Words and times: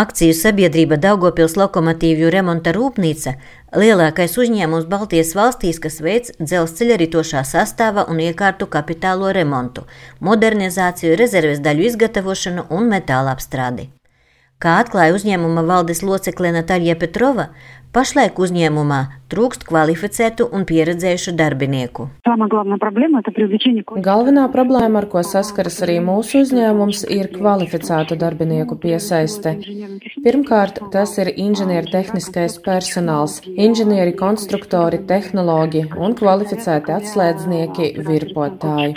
Akciju 0.00 0.32
sabiedrība 0.32 0.96
Daugopils 0.96 1.56
lokomotīvju 1.60 2.28
remonta 2.32 2.72
rūpnīca- 2.72 3.34
lielākais 3.82 4.36
uzņēmums 4.42 4.86
Baltijas 4.88 5.34
valstīs, 5.36 5.80
kas 5.84 5.98
veic 6.06 6.30
dzelzceļa 6.38 6.96
ritošā 7.02 7.42
sastāva 7.44 8.06
un 8.08 8.22
iekārtu 8.24 8.68
kapitālo 8.76 9.32
remontu, 9.36 9.84
modernizāciju, 10.28 11.18
rezerves 11.20 11.60
daļu 11.60 11.84
izgatavošanu 11.90 12.64
un 12.70 12.88
metāla 12.94 13.34
apstrādi. 13.36 13.90
Kā 14.62 14.78
atklāja 14.84 15.18
uzņēmuma 15.18 15.66
valdes 15.66 16.00
locekle 16.02 16.54
Natāļa 16.56 16.96
Petrova, 17.02 17.50
pašlaik 17.96 18.38
uzņēmumā 18.38 19.00
trūkst 19.30 19.64
kvalificētu 19.68 20.46
un 20.56 20.64
pieredzējušu 20.68 21.34
darbinieku. 21.38 22.08
Galvenā 24.08 24.46
problēma, 24.54 25.02
ar 25.02 25.06
ko 25.12 25.22
saskaras 25.26 25.78
arī 25.86 25.98
mūsu 26.06 26.42
uzņēmums, 26.44 27.04
ir 27.18 27.30
kvalificētu 27.36 28.18
darbinieku 28.20 28.78
piesaiste. 28.82 29.56
Pirmkārt, 30.26 30.82
tas 30.94 31.16
ir 31.22 31.32
inženiertehniskais 31.46 32.58
personāls, 32.66 33.40
inženieri, 33.50 34.14
konstruktori, 34.18 35.02
tehnoloģi 35.10 35.88
un 35.98 36.18
kvalificēti 36.18 36.96
atslēdznieki, 37.00 37.92
virpotāji. 38.06 38.94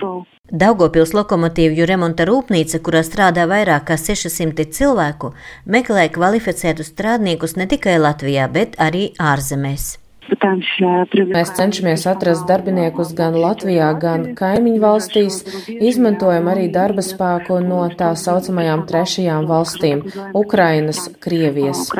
Daugopils 0.54 1.14
lokomotīvju 1.16 1.86
remonta 1.90 2.26
rūpnīca, 2.28 2.78
kurā 2.86 3.00
strādā 3.08 3.46
vairāk 3.50 3.86
kā 3.88 3.96
600 3.98 4.66
cilvēku, 4.76 5.32
meklē 5.66 6.04
kvalificētus 6.14 6.92
strādniekus 6.92 7.56
ne 7.56 7.66
tikai 7.72 7.96
Latvijā, 7.98 8.50
bet 8.52 8.76
arī 8.84 9.12
ārzemēs. 9.32 9.94
Mēs 10.34 11.52
cenšamies 11.58 12.06
atrast 12.08 12.48
darbiniekus 12.48 13.12
gan 13.18 13.36
Latvijā, 13.36 13.90
gan 14.00 14.24
kaimiņu 14.40 14.80
valstīs, 14.82 15.42
izmantojam 15.68 16.48
arī 16.54 16.70
darba 16.72 17.04
spēku 17.04 17.60
no 17.64 17.84
tā 18.00 18.14
saucamajām 18.16 18.86
trešajām 18.88 19.48
valstīm- 19.52 20.02
Ukrainas, 20.44 21.10
Krievijas. 21.20 21.92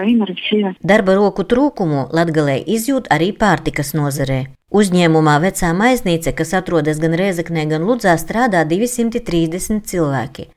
Darba 0.82 1.16
roku 1.20 1.44
trūkumu 1.44 2.08
Latgalē 2.12 2.58
izjūt 2.66 3.12
arī 3.12 3.34
pārtikas 3.36 3.94
nozarē. 3.94 4.48
Uzņēmumā 4.74 5.36
Vecā 5.44 5.70
maiznīca, 5.78 6.34
kas 6.34 6.54
atrodas 6.54 7.00
gan 7.00 7.14
Rēzaknē, 7.14 7.68
gan 7.70 7.84
Ludzā, 7.86 8.16
strādā 8.18 8.66
230 8.66 9.84
cilvēki. 9.86 10.48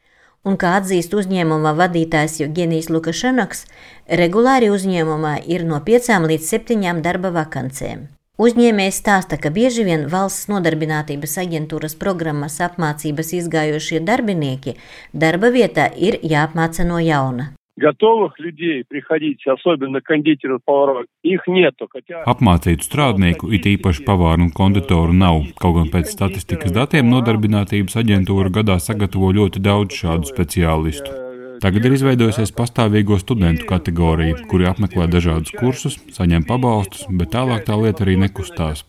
Un, 0.47 0.55
kā 0.55 0.77
atzīst 0.79 1.15
uzņēmuma 1.19 1.73
vadītājs 1.75 2.39
Jevgenijs 2.45 2.87
Lukašanaks, 2.95 3.65
regulāri 4.21 4.71
uzņēmumā 4.71 5.41
ir 5.51 5.67
no 5.67 5.81
5 5.89 6.13
līdz 6.31 6.53
7 6.55 7.03
darba 7.03 7.35
vakancēm. 7.35 8.07
Uzņēmējs 8.37 9.01
stāsta, 9.01 9.41
ka 9.41 9.51
bieži 9.51 9.87
vien 9.89 10.07
valsts 10.13 10.51
nodarbinātības 10.53 11.39
aģentūras 11.43 11.97
programmas 11.99 12.61
apmācības 12.61 13.33
izgājušie 13.41 14.05
darbinieki 14.05 14.77
darba 15.27 15.51
vietā 15.51 15.89
ir 15.97 16.21
jāapmāca 16.23 16.85
no 16.85 17.01
jauna 17.01 17.56
готовых 17.78 18.40
людей 18.40 18.84
приходить, 18.88 19.46
особенно 19.48 20.02
кондитеров, 20.02 20.62
поваров, 20.64 21.06
их 21.24 21.48
нету. 21.48 21.88
Хотя... 21.90 22.24
Apmācītu 22.24 22.86
strādnieku, 22.86 23.50
it 23.52 23.66
īpaši 23.66 24.06
pavāru 24.06 24.48
un 24.48 24.52
konditoru 24.54 25.16
nav, 25.16 25.42
kaut 25.60 25.76
gan 25.80 25.90
pēc 25.94 26.12
statistikas 26.14 26.72
datiem 26.76 27.10
nodarbinātības 27.10 27.98
aģentūra 28.04 28.54
gadā 28.54 28.78
sagatavo 28.80 29.32
ļoti 29.34 29.64
daudz 29.64 29.98
šādu 29.98 30.30
speciālistu. 30.30 31.18
Tagad 31.62 31.86
ir 31.86 31.94
izveidojusies 31.94 32.50
pastāvīgo 32.58 33.20
studentu 33.22 33.68
kategorija, 33.70 34.40
kuri 34.50 34.66
apmeklē 34.66 35.06
dažādus 35.06 35.54
kursus, 35.54 36.00
saņem 36.10 36.48
pabalstus, 36.50 37.06
bet 37.14 37.36
tālāk 37.36 37.68
tā 37.68 37.78
lieta 37.78 38.02
arī 38.02 38.18
nekustās. 38.18 38.82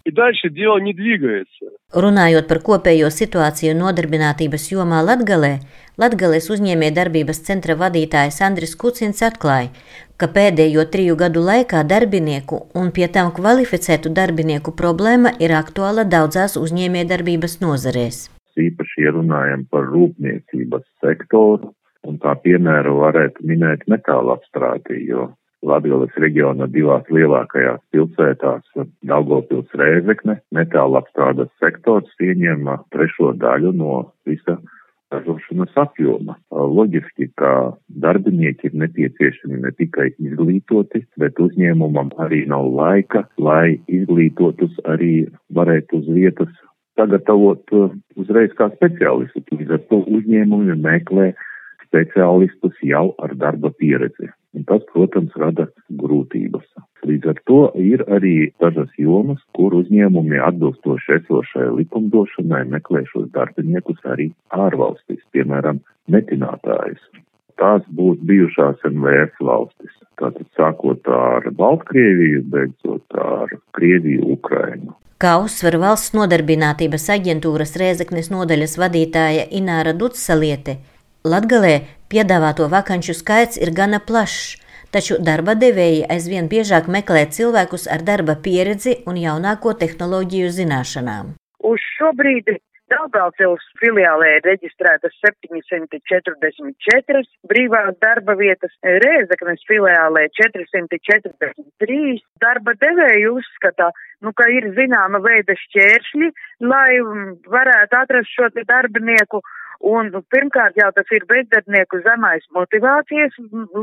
Runājot 1.96 2.48
par 2.50 2.60
kopējo 2.68 3.08
situāciju 3.16 3.76
nodarbinātības 3.80 4.66
jomā 4.74 5.00
Latgalē, 5.08 5.54
Latgales 5.98 6.50
uzņēmē 6.54 6.92
darbības 6.98 7.40
centra 7.48 7.78
vadītājs 7.80 8.42
Andris 8.48 8.76
Kucins 8.76 9.24
atklāja, 9.24 9.72
ka 10.20 10.28
pēdējo 10.36 10.84
triju 10.94 11.16
gadu 11.22 11.46
laikā 11.48 11.86
darbinieku 11.88 12.62
un 12.76 12.92
pie 12.92 13.08
tam 13.08 13.32
kvalificētu 13.40 14.12
darbinieku 14.20 14.76
problēma 14.84 15.34
ir 15.40 15.56
aktuāla 15.56 16.04
daudzās 16.04 16.60
uzņēmē 16.60 17.08
darbības 17.14 17.60
nozarēs. 17.64 18.28
Īpaši, 18.58 19.08
ja 19.08 19.16
runājam 19.16 19.64
par 19.72 19.88
rūpniecības 19.88 20.86
sektoru, 21.00 21.72
Un 22.08 22.20
kā 22.24 22.38
piemēru 22.40 22.94
varētu 23.02 23.46
minēt 23.50 23.84
metāla 23.92 24.38
apstrādi, 24.38 25.02
jo 25.10 25.28
Latvijas 25.66 26.14
reģiona 26.22 26.68
divās 26.70 27.08
lielākajās 27.10 27.82
pilsētās, 27.92 28.66
Daugopils 29.10 29.74
Rēzekne, 29.74 30.38
metāla 30.54 31.02
apstrādes 31.02 31.50
sektors 31.62 32.12
ieņem 32.22 32.70
trešo 32.94 33.34
daļu 33.42 33.74
no 33.74 33.96
visa 34.30 34.60
ražošanas 35.12 35.74
apjoma. 35.80 36.36
Loģiski, 36.52 37.30
ka 37.40 37.74
darbinieki 38.04 38.70
ir 38.70 38.78
nepieciešami 38.84 39.62
ne 39.64 39.72
tikai 39.80 40.12
izglītoti, 40.20 41.06
bet 41.18 41.40
uzņēmumam 41.42 42.14
arī 42.22 42.44
nav 42.52 42.68
laika, 42.76 43.24
lai 43.40 43.80
izglītotus 43.88 44.78
arī 44.86 45.28
varētu 45.58 46.04
uz 46.04 46.10
vietas 46.12 46.54
sagatavot 46.98 47.74
uzreiz 48.18 48.54
kā 48.58 48.70
speciālistu. 48.76 49.46
Līdz 49.54 49.78
ar 49.78 49.84
to 49.92 50.02
uzņēmumi 50.20 50.78
meklē 50.82 51.32
speciālistus 51.88 52.78
jau 52.84 53.10
ar 53.24 53.34
darba 53.40 53.72
pieredzi. 53.80 54.30
Un 54.58 54.66
tas, 54.70 54.84
protams, 54.94 55.34
rada 55.38 55.68
grūtības. 56.02 56.66
Līdz 57.08 57.30
ar 57.32 57.40
to 57.50 57.60
ir 57.82 58.04
arī 58.12 58.50
dažas 58.62 58.90
jomas, 58.98 59.40
kur 59.56 59.76
uzņēmumi 59.78 60.42
atbilstoši 60.48 61.20
esošai 61.20 61.68
likumdošanai 61.78 62.64
meklē 62.72 63.04
šos 63.12 63.30
darbiniekus 63.36 64.02
arī 64.14 64.32
ārvalstīs, 64.56 65.22
piemēram, 65.36 65.84
metinātājus. 66.12 67.04
Tās 67.58 67.86
būtu 68.00 68.26
bijušās 68.30 68.84
NVS 68.90 69.40
valstis. 69.42 69.94
Tātad 70.18 70.46
sākot 70.58 71.10
ar 71.14 71.50
Baltkrieviju, 71.58 72.44
beidzot 72.54 73.18
ar 73.22 73.54
Krieviju, 73.78 74.34
Ukrainu. 74.38 74.94
Kā 75.18 75.40
uzsver 75.42 75.80
valsts 75.82 76.14
nodarbinātības 76.14 77.08
aģentūras 77.16 77.74
Rēzeknes 77.82 78.30
nodaļas 78.30 78.78
vadītāja 78.78 79.48
Ināra 79.58 79.96
Dutsaliete, 79.98 80.78
Latgalē 81.34 81.74
piedāvāto 82.12 82.68
vakanču 82.72 83.16
skaits 83.18 83.60
ir 83.60 83.74
gana 83.80 84.00
plašs, 84.10 84.56
taču 84.96 85.18
darba 85.30 85.58
devēji 85.64 86.06
aizvien 86.16 86.48
biežāk 86.54 86.88
meklē 86.98 87.26
cilvēkus 87.38 87.90
ar 87.96 88.06
darba 88.12 88.38
pieredzi 88.48 89.02
un 89.10 89.20
jaunāko 89.20 89.76
tehnoloģiju 89.84 90.54
zināšanām. 90.62 91.36
Uz 91.72 91.84
šo 91.98 92.14
brīdi 92.16 92.56
Daugavpils 92.88 93.66
filiālē 93.82 94.30
ir 94.38 94.46
reģistrētas 94.48 95.12
744 95.20 97.20
brīvās 97.52 97.98
darba 98.00 98.36
vietas, 98.40 98.72
Rēzeknes 99.04 99.66
filiālē 99.68 100.24
443. 100.40 102.24
Darba 102.40 102.72
devēju 102.80 103.34
uzskata, 103.42 103.92
nu, 104.24 104.32
ka 104.32 104.48
ir 104.56 104.72
zināma 104.80 105.20
veida 105.26 105.58
šķēršļi, 105.66 106.32
lai 106.64 107.04
varētu 107.58 108.00
atrast 108.00 108.32
šo 108.38 108.48
darbinieku 108.64 109.44
Un 109.86 110.10
nu, 110.14 110.24
pirmkārt 110.34 110.78
jau 110.80 110.90
tas 110.96 111.12
ir 111.14 111.26
bezdarbnieku 111.30 112.02
zemais 112.06 112.46
motivācijas 112.56 113.36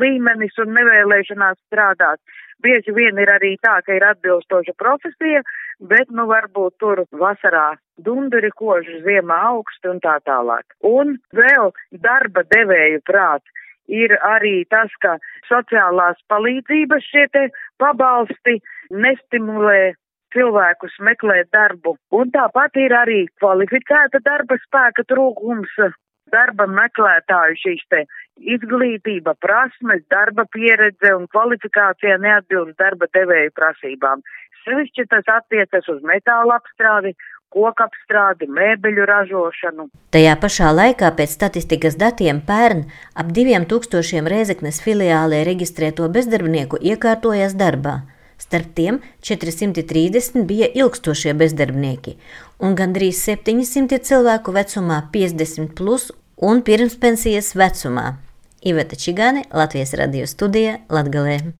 līmenis 0.02 0.58
un 0.58 0.74
nevēlēšanās 0.74 1.58
strādāt. 1.68 2.18
Bieži 2.64 2.94
vien 2.96 3.18
ir 3.18 3.30
arī 3.30 3.54
tā, 3.62 3.80
ka 3.86 3.94
ir 3.94 4.06
atbilstoša 4.08 4.74
profesija, 4.78 5.42
bet 5.80 6.10
nu 6.10 6.26
varbūt 6.30 6.78
tur 6.82 7.04
vasarā 7.12 7.74
dunduri 7.98 8.50
koži, 8.56 9.02
ziemā 9.06 9.40
augsti 9.50 9.90
un 9.90 10.00
tā 10.02 10.18
tālāk. 10.26 10.64
Un 10.82 11.18
vēl 11.34 11.74
darba 12.06 12.42
devēju 12.54 13.02
prāt 13.06 13.42
ir 13.88 14.16
arī 14.24 14.64
tas, 14.70 14.90
ka 15.00 15.18
sociālās 15.48 16.18
palīdzības 16.32 17.10
šie 17.10 17.26
te 17.32 17.48
pabalsti 17.78 18.60
nestimulē 18.90 19.94
cilvēkus 20.34 20.98
meklēt 21.08 21.50
darbu. 21.54 21.96
Un 22.18 22.32
tāpat 22.34 22.76
ir 22.82 22.94
arī 22.96 23.20
kvalificēta 23.40 24.20
darba 24.26 24.58
spēka 24.66 25.06
trūkums, 25.10 25.74
darba 26.34 26.66
meklētāju 26.70 27.60
šīs 27.62 27.84
te 27.92 28.04
izglītība, 28.54 29.36
prasmes, 29.40 30.02
darba 30.10 30.46
pieredze 30.50 31.14
un 31.14 31.28
kvalifikācija 31.30 32.18
neatbilst 32.22 32.80
darba 32.80 33.10
devēju 33.14 33.54
prasībām. 33.54 34.24
Sevišķi 34.64 35.04
tas 35.12 35.28
attiecas 35.28 35.88
uz 35.92 36.00
metāla 36.08 36.56
apstrādi, 36.56 37.12
koku 37.54 37.84
apstrādi, 37.84 38.48
mēbeļu 38.50 39.04
ražošanu. 39.10 39.86
Tajā 40.14 40.32
pašā 40.42 40.72
laikā 40.74 41.10
pēc 41.18 41.36
statistikas 41.36 41.98
datiem 42.00 42.40
pērn 42.48 42.82
ap 43.14 43.30
diviem 43.36 43.68
tūkstošiem 43.70 44.30
Rēzeknes 44.32 44.80
filiālē 44.82 45.44
reģistrēto 45.46 46.08
bezdarbnieku 46.16 46.80
iekārtojas 46.80 47.54
darbā. 47.60 48.00
Starp 48.38 48.74
tiem 48.74 49.00
430 49.22 50.44
bija 50.48 50.68
ilgstošie 50.74 51.34
bezdarbnieki, 51.38 52.16
un 52.58 52.76
gandrīz 52.78 53.22
700 53.24 54.02
cilvēku 54.04 54.54
vecumā 54.54 55.00
50 55.14 55.74
plus 55.78 56.10
un 56.36 56.62
pirmspensijas 56.66 57.54
vecumā. 57.54 58.14
Iveta 58.64 58.96
Čigāne, 58.96 59.44
Latvijas 59.52 59.94
radio 59.94 60.26
studija 60.26 60.80
Latgalē. 60.88 61.54